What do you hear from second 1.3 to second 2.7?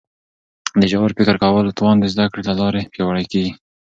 کولو توان د زده کړي له